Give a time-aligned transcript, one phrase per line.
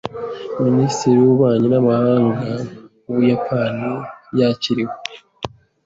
[0.63, 2.51] Minisitiri w’ububanyi n’amahanga
[3.05, 3.89] w’Ubuyapani
[4.39, 4.95] yakiriwe.